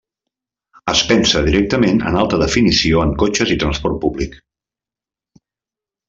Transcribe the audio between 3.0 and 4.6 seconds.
en cotxes i transport públic.